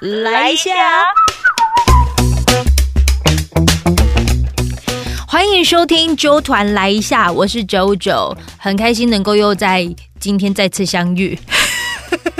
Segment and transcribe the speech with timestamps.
[0.00, 0.70] 来一下。
[5.28, 9.86] 欢迎收听周团来一下，我是九九，很开心能够又在
[10.18, 11.38] 今天再次相遇。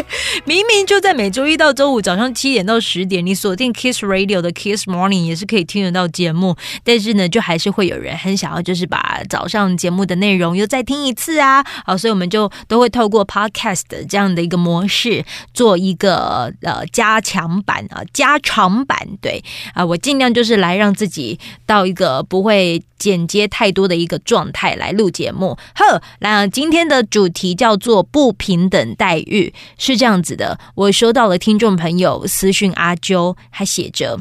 [0.44, 6.56] 明明就在每周一到周五早上七点到十点，你锁定 Kiss Radio 的 Kiss Morning 也是可以听得到节目。
[6.84, 11.64] 但是呢，就还是会有人很想要，就是把早上节目的内容又再听一次啊。
[11.84, 18.98] 好，所以我们就都会透过 Podcast 这样的一个模式，做一个呃加强版啊，加长版。
[19.20, 19.42] 对
[19.74, 25.58] 啊，我尽量就是来让自己到一个不会剪接太多的一个状态来录节目。
[25.74, 30.36] 呵，那今天的主题叫做不平等待遇，是这样子。
[30.36, 34.20] 的，我收到了听众朋友私讯阿啾，还写着。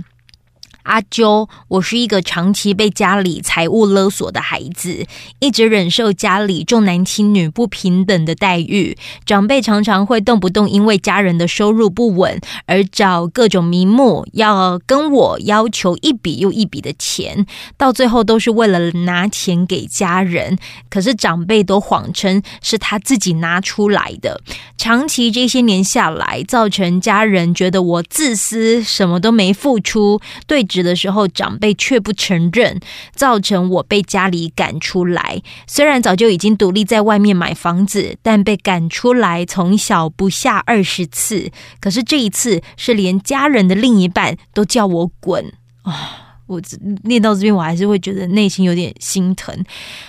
[0.89, 5.05] 阿啾，我是一个长期被家里财务勒索的孩子，
[5.38, 8.97] 一直忍受家里重男轻女不平等的待遇。
[9.23, 17.45] 长辈常常会动不动因为家人的收入不稳而找各种名目，要跟我要求一笔又一笔的钱，
[17.78, 20.58] 到最后都是为了拿钱给家人。
[20.89, 24.41] 可是长辈都谎称是他自己拿出来的。
[24.75, 30.19] 长期这些年下来，造成家人觉得我自私，什么都没付出。
[30.47, 30.66] 对。
[30.83, 32.80] 的时候，长辈却不承认，
[33.13, 35.41] 造成我被家里赶出来。
[35.67, 41.52] 虽然早就已经独立在外面买房子，但被赶出来从小不下二十次。
[41.80, 46.28] 可是这一次，是连家人的另一半都叫我滚啊！
[46.50, 46.59] 我
[47.03, 49.55] 念到这边，我还是会觉得内心有点心疼。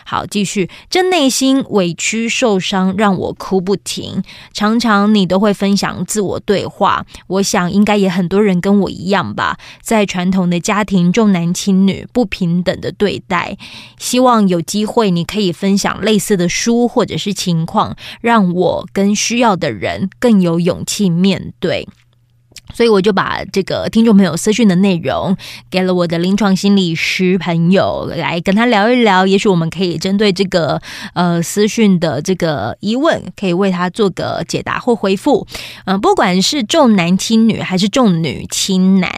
[0.07, 4.23] 好，继续，这内心委屈受伤，让我哭不停。
[4.55, 13.59] 常常你都会分享自我对话，我想应该也很多人跟我一样吧，在传统的家庭重男轻女、不平等的对待。
[13.99, 21.87] 希望有机会你可以分享类似的书或者是情况，让我跟需要的人更有勇气面对。
[22.73, 25.37] 所以我就把这个听众朋友私讯的内容
[25.71, 29.27] 给了我的临床心理师朋友，来跟他聊一聊。
[29.27, 30.81] 也许我们可以针对这个
[31.15, 35.47] 呃私讯的这个疑问，可以为他做个解答或回复。
[35.87, 39.13] 嗯，不管是重男轻女还是重女轻男，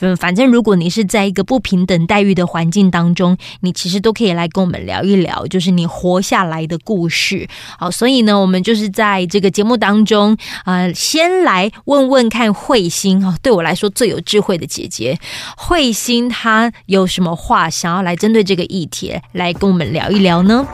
[0.00, 7.48] 嗯，反正如果你是在一个不平等待遇的环境当中，你其实都可以来跟我们聊一聊，就是你活下来的故事。
[7.78, 12.89] 好，所以呢，我们就是在这个节目当中啊，先来问问看会。
[12.90, 15.18] 心哈，对我来说最有智慧的姐姐
[15.56, 20.66] 慧心，她有什么话想要来针对这个议题来跟我们聊一聊呢？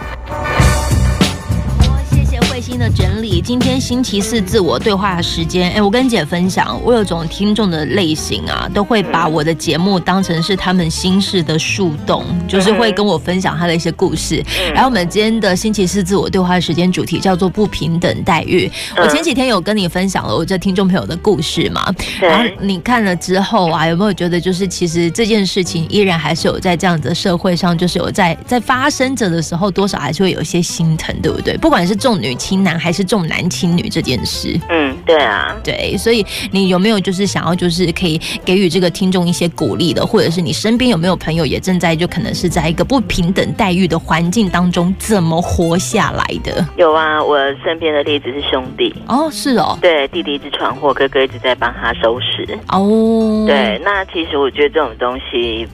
[2.79, 5.73] 的整理，今天星期四自我对话时间。
[5.73, 14.45] 哎，我跟姐分享，我有种听众的类型啊，都会把我的节目当成是他们心事的树洞，就是会跟我分享他的一些故事。
[14.73, 18.71] 然后我们今天的星期四自我对话时间主题叫做不平等待遇。
[18.97, 21.93] 我前几天有跟你分享了我这听众朋友的故事嘛？
[22.21, 31.57] 然后你看了之后啊，有没有觉得就是其实这件事情依然还是有在这样子的社会上，就是有在在发生着的时候，多少还是会有一些心疼，对不对？
[31.57, 32.37] 不管是重女。
[32.37, 46.67] 轻男还是重男轻女这件事，嗯，对啊，对，所以你有没有就是想要就是可以给予这个听众一些鼓励的，或者是你身边有没有朋友也正在就可能是在一个不平等待遇的环境当中怎么活下来的？
[46.77, 48.93] 有啊，我身边的例子是兄弟。
[49.07, 52.59] 哦，是哦，对，弟弟一直闯祸，哥哥一直在帮他收拾。
[52.69, 55.67] 哦，对，那其实我觉得这种东西。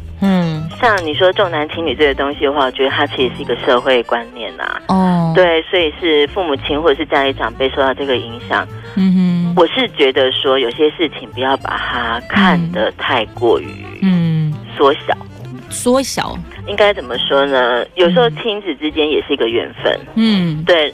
[0.73, 4.81] 嗯，像你说重男轻女这个东西的话，我觉得它其实是一个社会观念呐。
[4.89, 8.67] 哦，对，所以是父母亲或者是家里长辈受到这个影响。
[8.95, 15.17] 嗯哼，我是觉得说有些事情不要把它看得太过于嗯缩小，
[15.71, 17.85] 缩小应该怎么说呢？
[17.95, 19.99] 有时候亲子之间也是一个缘分。
[20.15, 20.93] 嗯，对，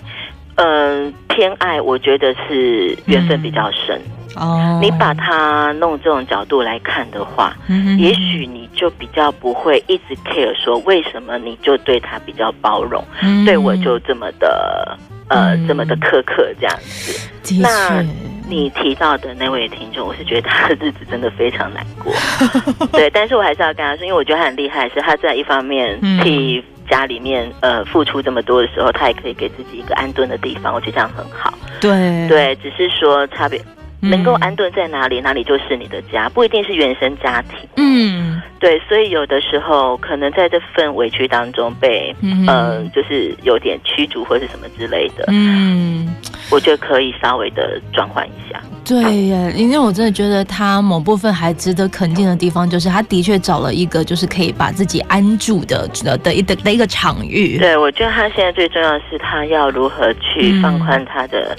[0.56, 4.00] 嗯，偏爱我觉得是缘分比较深。
[4.36, 7.56] 哦，你把它弄这种角度来看的话，
[7.98, 13.04] 也许你就比较不会一直 care 说为什么你就对他比较包容，
[13.44, 14.96] 对我就这么的
[15.28, 17.60] 呃这么的苛刻这样子。
[17.60, 18.04] 那
[18.48, 22.14] 你提到的那位听众，我是觉得他的日子真的非常难过。
[22.92, 31.52] 对，但是我还是要跟他说，因为我觉得他很厉害，是他在一方面替家里面呃付出这么多的时候，他也可以给自己一个安顿的地方，我觉得这样很好。
[31.80, 33.60] 对对，只是说差别。
[34.00, 37.58] 能够安顿在哪里，哪里就是你的家，不一定是原生家庭。
[37.76, 45.24] 嗯，对，所以有的时候可能在这份委屈当中被，嗯，就是有点驱逐或是什么之类的。
[45.28, 46.14] 嗯，
[46.50, 48.60] 我觉得可以稍微的转换一下。
[48.84, 57.58] 对耶，因为我真的觉得他某部分还值得肯定的地方，就是他的确找了一个就是可以把自己安住的的的一的的一个场域。
[57.58, 61.54] 对，我觉得他现在最重要的是他要如何去放宽他的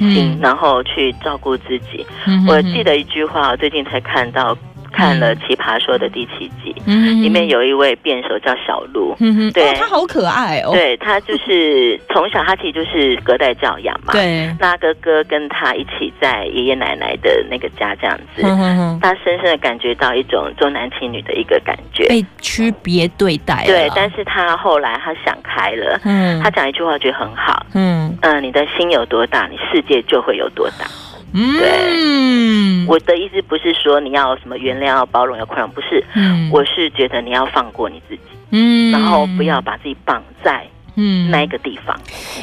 [0.00, 2.04] 心，然后去照顾自己。
[2.48, 4.56] 我记得一句话，我最近才看到。
[4.92, 9.16] 看了《奇葩说》的第七集，里面有一位辩手叫小鹿，
[9.52, 10.70] 对，他好可爱哦。
[10.72, 18.42] 对他就是从小他其实就是隔代教养嘛，对，那哥哥跟他一起在爷爷奶奶的那个家这样子，
[19.00, 23.64] 他深深的感觉到一种重男轻女的一个感觉，被区别对待。
[23.66, 28.16] 对，但是他后来他想开了，嗯，他讲一句话觉得很好，嗯。
[28.22, 30.84] 嗯，你的心有多大，你世界就会有多大。
[31.32, 36.04] 对，我的意思不是说你要什么原谅、要包容、要宽容，不是，
[36.52, 40.66] 我是觉得你要放过你自己，嗯，然后不要把自己绑在。
[40.96, 41.96] 嗯，那一个地方，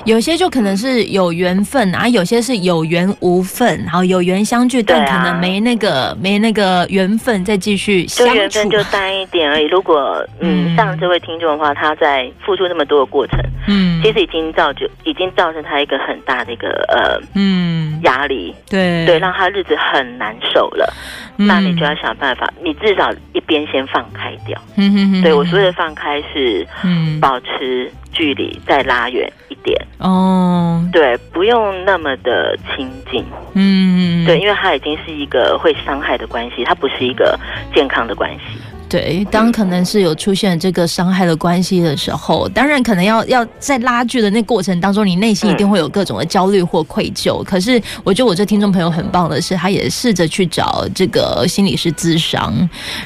[0.05, 9.65] 有些就可能是有缘分啊，有些是有缘无分，然后有缘相聚，但可能没那个没那个缘分再继续相处，缘分就淡一点而已。
[9.65, 17.77] 如果嗯，像这位听众的话，他在付出那么多的过程，嗯，其实已经造就，已经造成他一个很大的一个呃嗯。
[18.03, 19.07] 压力，对。
[19.07, 20.93] 对，让他日子很难受了。
[21.35, 24.55] 那你就要想办法，你至少一边先放开掉。
[24.75, 29.79] 嗯哼哼，对我说的放开是，嗯，保持距离，再拉远一点。
[29.99, 33.23] 哦，对，不用那么的亲近。
[33.53, 37.39] 嗯，对，因为它已经是一个会伤害的关系，它不是一个
[37.73, 38.41] 健康的关系。
[38.89, 47.43] 对，当可能是有出现这个伤害的关系的时候，当然可能要要在拉锯的那过程当中，你内心一定会有各种的焦虑或愧疚。
[47.43, 52.53] 可是，我觉得我这听众朋友很棒的是，他也试着去找这个心理师咨商，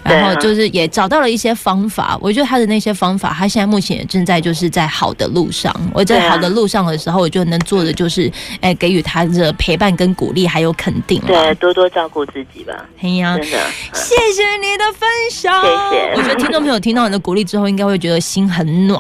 [0.04, 2.18] 然后就是也找到了一些方法。
[2.22, 5.76] 我觉得他的那些方法，他现在目前也正在就是在好的路上。
[5.94, 11.20] 我在好的路上的时候，我就能做的就是，哎，给予他的陪伴跟鼓励，还有肯定。
[11.22, 12.74] 对，多多照顾自己吧。
[13.02, 13.58] 哎呀，真的，
[13.94, 15.71] 谢谢你的分享。
[16.16, 19.00] 我觉得听众朋友听到你的鼓励之后，应该会觉得心很暖。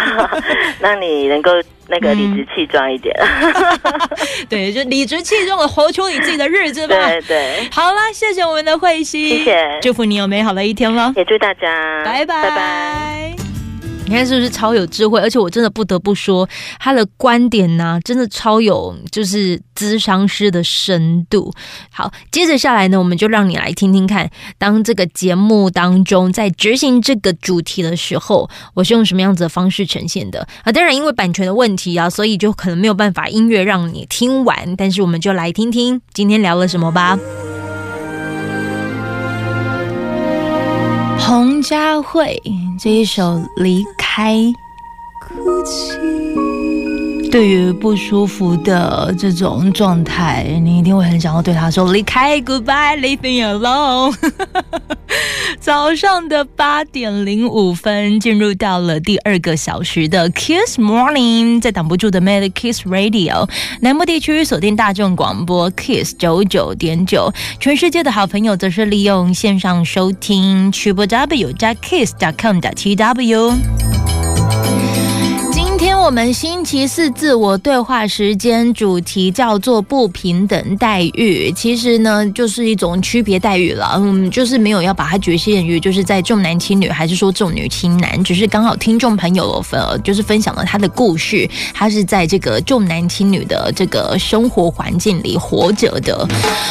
[0.80, 1.50] 那你能够
[1.88, 3.14] 那个理直气壮一点。
[4.48, 6.94] 对，就理直气壮的活出你自己的日子吧。
[6.94, 7.68] 对对。
[7.70, 11.12] 好了，谢谢我们的慧心，谢谢，祝福你有美好的一天喽。
[11.16, 13.39] 也祝大家拜拜拜拜。
[14.10, 15.20] 你看是不是超有智慧？
[15.20, 16.48] 而且我真的不得不说，
[16.80, 21.54] 他的观点呢，真的超有就是咨商师的深度。
[21.92, 24.28] 好，接着下来呢，我们就让你来听听看，
[24.58, 30.72] 当这个节目当中在执行这个主题的时候，我是用什么样子的方式呈现的啊？
[30.72, 34.74] 当然，因为版权的问题啊，所以就可能没有办法音乐让你听完。
[34.74, 37.16] 但是，我们就来听听今天聊了什么吧。
[41.62, 42.42] 佳慧
[42.78, 43.22] 这一首
[43.56, 44.36] 《离开》，
[45.20, 46.79] 哭泣。
[47.30, 54.12] 对于不舒服的这种状态，你一定会很想要对他说：“离开，Goodbye，Leave me alone。
[55.60, 63.48] ”早上的八点零五分，进入到了第二个小时的 Kiss Morning，在挡不住的 Mad Kiss Radio，
[63.80, 73.52] 南部地区锁定大众广播 Kiss 九九点九，全世界的好朋友则是利用线上收听 Triple W 加 Kiss 加 com 的 T W。
[75.80, 96.28] 今天我们星期四自我对话时间主题叫做不平等待遇，其实呢就是一种区别待遇了，嗯，就是没有要把它局限于就是在重男轻女，还是说重女轻男，只是刚好听众朋友分就是分享了他的故事，他是在这个重男轻女的这个生活环境里活着的，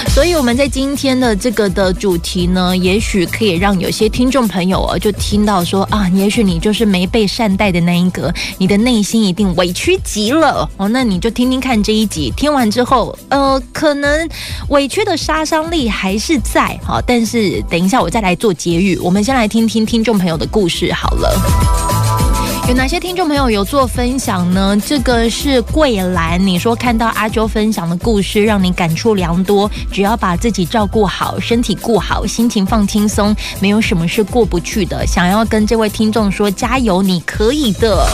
[0.10, 8.99] 所以我们在今天的这个的主题呢，也许可以让有些听众朋友啊就听到说啊，也许你就是没被善待的那一个，你的内。
[9.00, 14.30] 内心一定委屈极了哦，那你就听听看这一集，听完之后，呃，可能
[14.68, 21.99] 委屈的杀伤力还是在好，但是等一下我再来做结语，我们先来听听听众朋友的故事好了。
[22.70, 24.78] 有哪些听众朋友有做分享呢？
[24.86, 29.68] 这个是桂兰，你说看到阿周分享的故事，让你感触良多。
[29.92, 35.04] 只要把自己照顾好，身体顾好，心情放轻松，没有什么是过不去的。
[35.08, 38.08] 想要跟这位听众说加油，你可以的。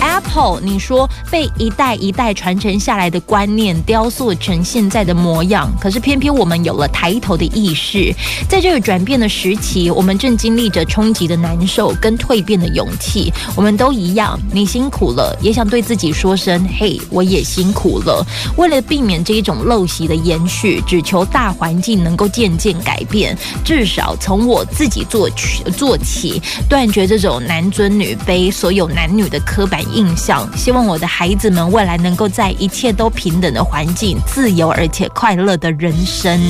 [0.00, 8.10] Apple，你说被一代一代传承下来的观念雕塑成现在的模样，可是偏偏我们有了抬头的意识，
[8.48, 13.89] 在这个转变的时期，我们正经历着冲击的难受跟蜕变的勇气，我们都。
[13.90, 18.24] 都一样，你辛苦了，也想对自己说声“嘿，我也辛苦了”。
[18.56, 36.40] 为了避免这一种陋习的延续，只求大环境能够渐渐改变，至少从我自己做起，做起，断绝这种男尊女卑、所有男女的刻板印象，希望我的孩子们未来能够在一切都平等的环境，自由而且快乐的人生。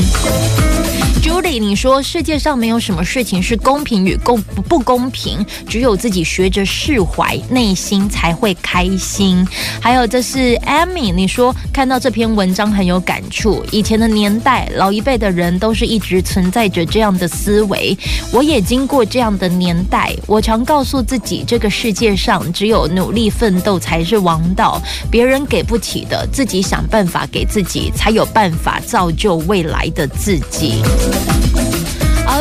[1.23, 9.47] Julie，你说世界上没有什么事情是公平与公不公平，只有自己学着释怀，内心才会开心。
[9.81, 13.63] 还有，这是 Amy，你说看到这篇文章很有感触。
[13.71, 17.97] 以前的年代，老一辈的人都是一直存在着这样的思维，
[18.33, 20.15] 我也经过这样的年代。
[20.27, 30.83] 我常告诉自己，这个世界上只有努力奋斗才是王道，别人给不起的，自己想办法给自己，才有办法造就未来的自己。
[31.13, 31.40] Thank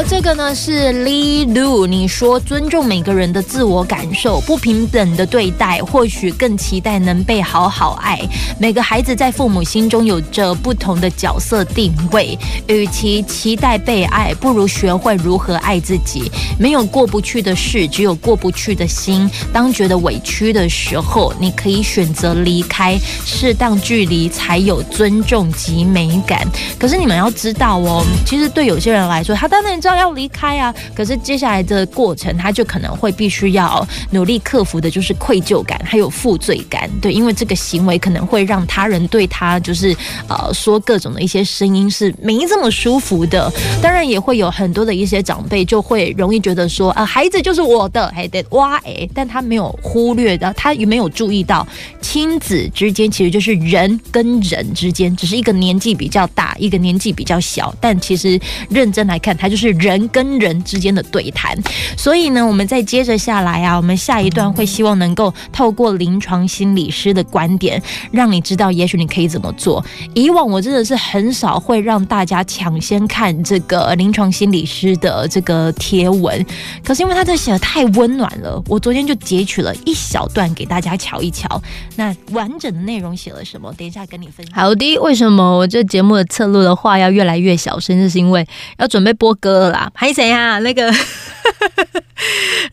[0.07, 8.19] 这个呢是 Lee Lu，你说尊重每个人的自我感受，不平等的对待，或许更期待能被好好爱。
[8.59, 12.37] 每个孩子在父母心中有着不同的角色定位，
[12.67, 16.31] 与其期待被爱，不如学会如何爱自己。
[16.59, 19.27] 没有过不去的事，只有过不去的心。
[19.51, 26.47] 当觉得委屈的时候，你可以选择离开，适当距离才有尊重及美感。
[26.77, 29.79] 可是你们要知道哦，其实对有些人来说，他当然。
[29.79, 36.87] 知道要离开啊，可是接下来的过程，他就可能会必须要努力克服的，就是愧疚感还有负罪感。
[37.01, 39.95] 对，因为这个行为可能会让他人对他就是
[40.27, 43.51] 呃说各种的一些声音是没这么舒服的。
[43.81, 51.67] 当然也会有很多的一些长辈就会容易觉得说啊，孩子就是我的，还得哇哎，但他没有忽略的，他也没有注意到
[52.01, 59.78] 亲子之间其实就是人跟人之间，只是一个年纪比较大，一个年纪比较小，但其实认真来看，他就是。
[59.79, 61.57] 人跟人之间的对谈，
[61.97, 67.81] 所以呢，我们再接着下来啊，我们下一段会希望能够透过临床心理师的观点，
[68.11, 69.83] 让你知道，也许你可以怎么做。
[70.13, 76.45] 以往我真的是很少会让大家抢先看这个临床心理师的这个贴文，
[76.83, 81.61] 可是因为他这写的太温暖了，我昨天就截取了一小段给大家瞧一瞧。
[81.95, 83.73] 那完整的内容写了什么？
[83.77, 84.55] 等一下跟你分享。
[84.55, 88.09] 好的，为什么我这节目的侧录的话要越来越小声？
[88.09, 89.58] 是因为要准备播歌。
[89.67, 90.59] 啦，还谁啊？
[90.59, 90.89] 那个。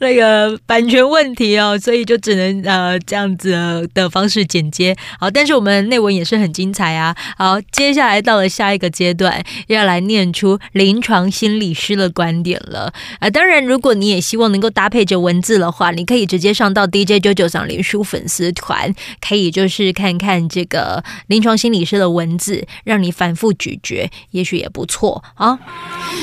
[0.00, 4.94] 那个版权问题哦，所以就只能呃这样子的方式剪接。
[5.18, 7.16] 好，但是我们内文也是很精彩啊。
[7.38, 13.30] 好，接下来到了下一个阶段，要来念出临床心理师的观点了啊。
[13.30, 18.92] 当然，如果你也希望能够搭配着文字的话，你可以直接上到 DJ 九九上林书粉丝团，
[19.26, 25.58] 可以就是看看这个临床心理师的文字，让你反复咀嚼，也许也不错啊。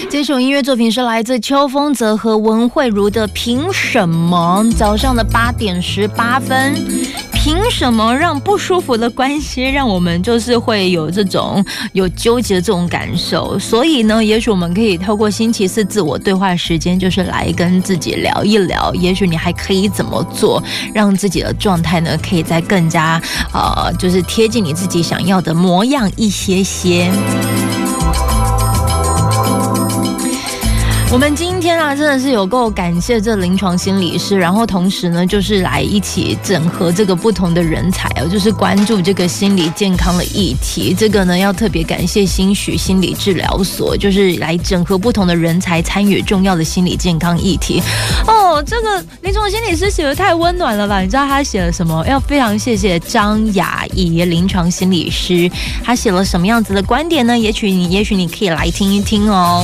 [0.09, 4.63] 这首音乐作品是来自秋风泽和文慧茹的《凭什么》。
[4.75, 6.75] 早上的八点十八分，
[7.33, 13.57] 凭什么让不舒服的关系让我们就是会有这种有纠结的这种感受？
[13.57, 18.93] 所以呢，也许我们可以透过星期四自我对话时间，就是来跟自己聊一聊。
[18.93, 20.61] 也许你还可以怎么做，
[20.93, 23.19] 让自己的状态呢，可以再更加
[23.51, 27.11] 呃，就是贴近你自己想要的模样一些些。
[31.13, 40.91] 我们今天啊，真的是有够感谢这临床心理师，然后同时呢，就是来一起整合这个不同的人才哦，就是关注这个心理健康的议题。
[40.91, 47.79] 这个呢，要特别感谢新许心理治疗所，就是来整合不同的人才参与重要的心理健康议题。
[48.25, 50.99] 哦，这个临床心理师写的太温暖了吧？
[51.01, 52.03] 你知道他写了什么？
[52.07, 55.47] 要非常谢谢张雅怡临床心理师，
[55.83, 57.37] 他写了什么样子的观点呢？
[57.37, 59.63] 也许你，也许你可以来听一听哦。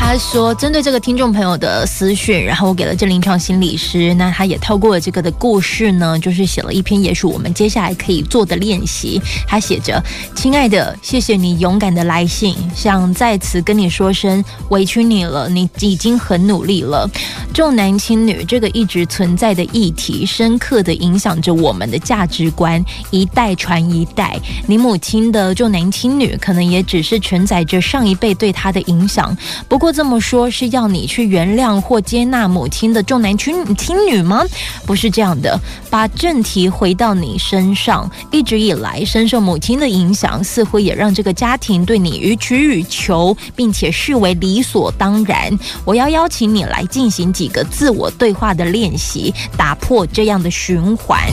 [0.00, 9.20] 他说：“针对这个听众朋友的私讯，然后我给了这临床心理师，那他也透过了这个的故事呢，就是写了一篇，也许我们接下来可以做的练习。
[9.46, 10.02] 他写着
[10.34, 17.06] ：‘亲爱的，谢谢你勇敢的来信，想在此跟你说声委屈你了，你已经很努力了。
[17.52, 24.38] 重男轻女这个一直存在的议题，深刻的影响着我们的价值观，一代传一代。
[24.66, 29.36] 你母亲的重男轻女，可能也只是承载着上一辈对她的影响。
[29.68, 34.44] 不过。”这么说，是要你去原谅或接纳母亲的重男轻轻女吗？
[34.86, 35.58] 不是这样的。
[35.90, 45.56] 把正题回到你身上，一直以来深受母亲的影响，似乎也让这个家庭对你予取予求，并且视为理所当然。
[45.84, 51.28] 我要邀请你来进行几个自我对话的练习，打破这样的循环。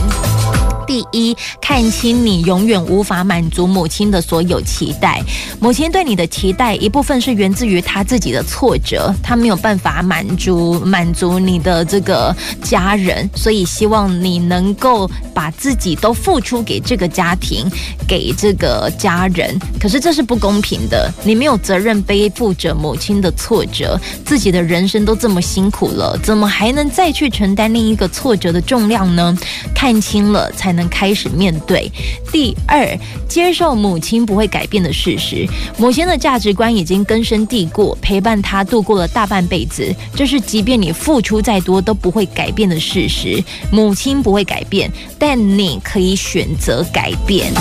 [0.86, 5.20] 第一，看清你永远无法满足母亲的所有期待。
[5.58, 17.68] 母亲对你的期待，一部分是源自于她自己的挫折，她没有办法满足满足你的这个家人，所以希望你能够把自己都付出给这个家庭，
[18.06, 19.58] 给这个家人。
[19.80, 29.36] 可是这是不公平的，你没有责任背负着母亲的挫折，自己的人生都这么辛苦了，怎么还能再去承担另一个挫折的重量呢？
[29.74, 30.75] 看清了才。
[30.76, 31.90] 能开始面对。
[32.30, 32.86] 第二，
[33.28, 35.44] 接受母亲不会改变的事实。
[35.76, 43.42] 母亲的价值观已经根深蒂固，陪伴她度过了大半辈子，这是即便你付出再多都不会改变的事实。
[43.72, 47.52] 母亲不会改变，但你可以选择改变。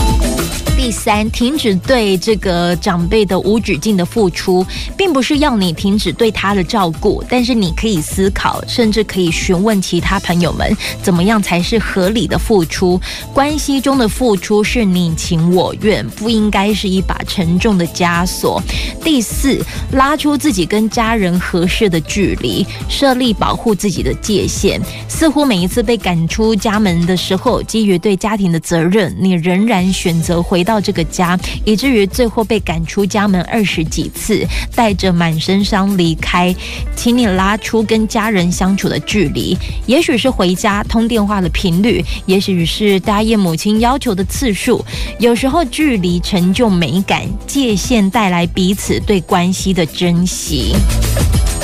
[0.78, 4.64] 第三，停止对这个长辈的无止境的付出，
[4.96, 13.00] 并不是要你停止对他的照顾，但是你可以思考，甚至可以询问其他朋友们，怎么样才是合理的付出。
[13.34, 18.62] 关系中的付出是你情我愿，不应该是一把沉重的枷锁。
[19.02, 19.60] 第四，
[19.94, 24.80] 拉出自己跟家人合适的距离，设立保护自己的界限。
[25.08, 30.65] 似乎每一次被赶出家门的时候，基于对家庭的责任，你仍然选择回。
[30.66, 34.46] 到这个家，以至于最后被赶出家门二十几次，
[34.76, 36.54] 带着满身伤离开。
[36.96, 39.56] 请你拉出跟家人相处的距离，
[39.86, 44.84] 也许是回家通电话的频率，也许是答应母亲要求的次数。
[45.20, 50.74] 有时候，距离成就美感，界限带来彼此对关系的珍惜。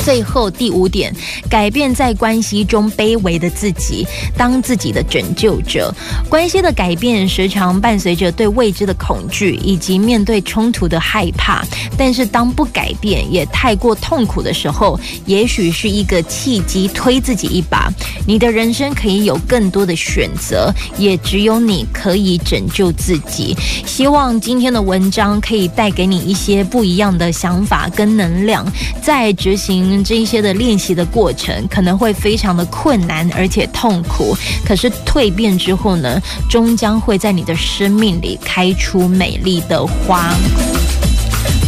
[0.03, 1.13] 最后第五点，
[1.49, 4.05] 改变在关系中卑微的自己，
[4.35, 5.93] 当自己的拯救者。
[6.27, 11.63] 关系的改变时常伴随着对未知的恐惧以及面对冲突的害怕。
[11.97, 17.91] 但是当不改变也太过痛苦的时候，也许是一个契机，推自己一把。
[18.25, 23.55] 你的人生可以有更多的选择，也只有你可以拯救自己。
[23.85, 28.65] 希望今天的文章可以带给你一些不一样的想法跟能量，
[29.03, 29.90] 在执行。
[30.03, 34.35] 这一些的练习的过程可能会非常的困难，而且痛苦。
[34.65, 40.33] 可是蜕变之后呢，终将会在你的生命里开出美丽的花。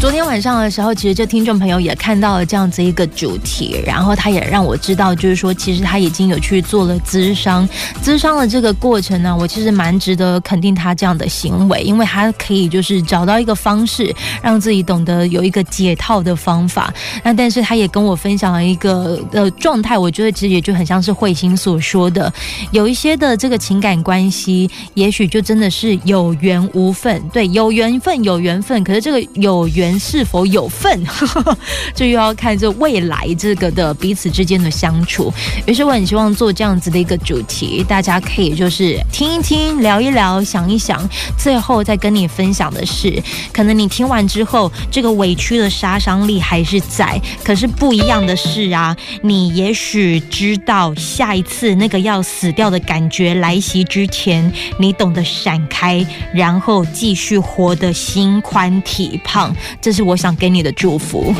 [0.03, 7.65] 昨天晚上的时候，其实这听众朋友也看到了这样子一个主题，然后他也让我知道，就是说，其实他已经有去做了咨商，
[8.03, 16.93] 咨商的这个过程呢，我其实蛮值得肯定他这样的行为，因为他可以就是找到一个方式，让自己懂得有一个解套的方法。
[17.23, 22.31] 那但是他也跟我分享了一个呃状态，我觉得其实也就很像是慧心所说的，
[22.71, 29.92] 有一些的这个情感关系，也许就真的是有缘无分，对，有缘分有缘分，可是这个有缘。
[29.99, 31.03] 是否有份，
[31.95, 35.31] 就又要看这未来这个的彼此之间的相处。
[35.65, 59.55] 于是我很希望做这样子的一个主题，大家可以就是听一听、聊一聊、想一想，最后再跟你分享的是，可能你听完之后，这个委屈的杀伤力还是在，可是不一样的是啊，你也许知道下一次那个要死掉的感觉来袭之前，你懂得闪开，然后继续活得心宽体胖。
[59.83, 61.35] 这是我想给你的祝福。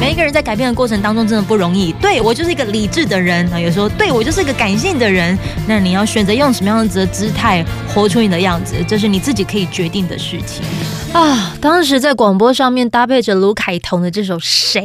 [0.00, 1.92] 每一个人在改变的过程当中真的不容易。
[2.00, 5.36] 对我就是一个理智的人啊，有时候对我就是一个感性的人。
[5.68, 10.62] 那你要选择用什么样子的姿态活出你的样子，这是你自己可以决定的事情
[11.12, 11.54] 啊。
[11.60, 14.82] 当时在广播上面搭配着卢凯彤的这首《谁》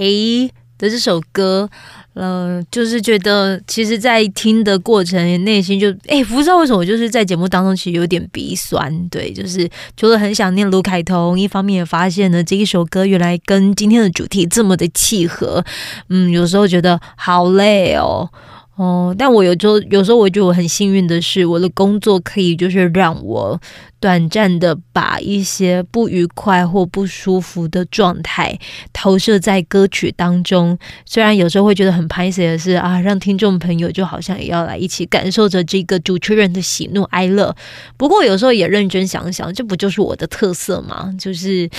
[0.77, 1.69] 的这首歌。
[2.17, 9.09] 嗯，就是觉得，其实，在听的过程，内心就哎，不知道为什么，就是在节目当中，其实有点鼻酸。
[9.09, 15.61] 对，就是除了很想念卢凯彤，一方面也发现呢，这一首歌原来跟今天的主题这么的契合。
[16.07, 18.29] 嗯，有时候觉得好累哦。
[18.75, 23.57] 哦，但我有时候有时候我觉得我很幸运的是，我的工作可以就是让我
[24.01, 28.59] 短暂的把一些不愉快或不舒服的状态
[28.91, 30.77] 投射在歌曲当中。
[31.05, 37.55] 虽然有时候会觉得很拍 a 的是啊，让听众朋友就好像也要来一起感受着这个主持人的喜怒哀乐。
[37.95, 41.15] 不过有时候也认真想想，这不就是我的特色吗？
[41.17, 41.69] 就是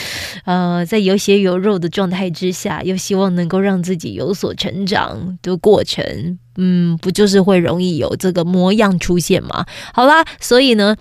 [0.46, 6.38] 呃，在有血有肉的状态之下，又希望能够让自己有所成长的过程。
[6.56, 9.66] 嗯，不就是会容易有这个模样出现吗？
[9.92, 10.96] 好啦，所以呢。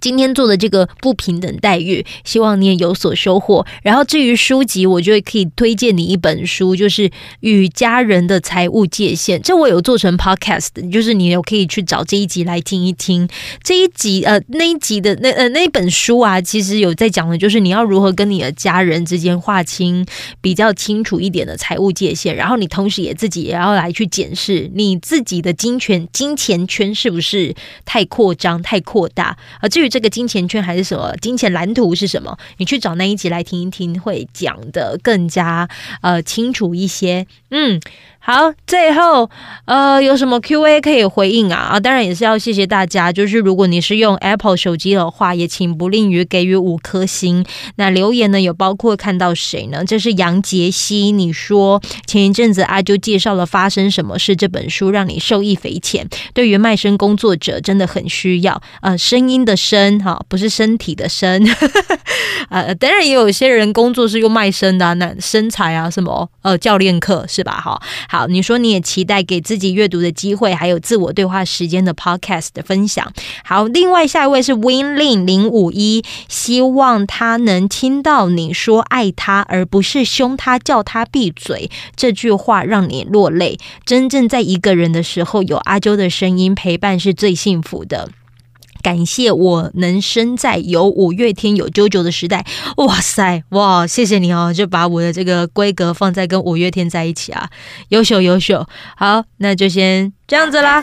[0.00, 3.64] 今天做的这个不平等待遇，希望你也有所收获。
[3.82, 7.08] 然后至于书籍，我觉得可以推荐你一本书，就是
[7.40, 9.38] 《与家人的财务界限》。
[9.42, 13.28] 这我有做成 podcast，就是你有可以去找这一集来听一听。
[13.62, 20.04] 这一集呃那一集的那呃那本书啊，其实有在讲的，就是你要如何跟你的家人之间划清
[20.40, 22.34] 比较清楚一点的财务界限。
[22.34, 29.36] 然后你同时也自己也要来去检视你自己的金钱金钱圈是不是太扩张、太扩大。
[29.60, 31.16] 而至于这个金钱圈还是什么？
[31.22, 32.38] 金钱蓝图是什么？
[32.58, 35.66] 你去找那一集来听一听，会讲的更加
[36.02, 37.26] 呃清楚一些。
[37.50, 37.80] 嗯。
[38.24, 39.28] 好，最后
[39.64, 41.72] 呃，有什么 Q&A 可以回应啊？
[41.72, 43.10] 啊，当然也是要谢谢大家。
[43.10, 47.44] 就是如果你是用 Apple 手机的话，也请不吝于给予五颗星。
[47.74, 49.84] 那留言呢，有包括看到谁呢？
[49.84, 56.08] 这是杨杰西，你说前一阵子阿啾介绍了《发生什么事》这本书，让你受益匪浅。
[56.32, 58.62] 对于卖身工作者真的很需要。
[58.82, 61.44] 呃，声音的声哈，不是身体的身。
[62.50, 67.60] 呃，当然也有些人工作是用卖身的，那身材啊什么呃教练课是吧？
[67.60, 67.82] 哈。
[68.12, 73.10] 好，你说你也期待给自己阅读的机会，还有自我对话时间的 podcast 的分享。
[73.42, 81.70] 好，另外下一位是 Win Lin 零五一，希望他能听到你说爱他，而不是凶他，叫他闭嘴。
[81.96, 83.58] 这句话让你落泪。
[83.86, 88.10] 真正在一个人的时候，有阿周的声音陪伴是最幸福的。
[88.82, 92.44] 感谢我能生在有五月天有啾啾的时代，
[92.76, 97.48] 哇塞哇，谢谢你哦，就把我的这个规格放在跟五月天在一起啊，
[97.88, 98.66] 优秀优秀，
[98.96, 100.82] 好，那就先这样子啦。